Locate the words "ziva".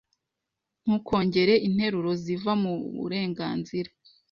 2.23-2.51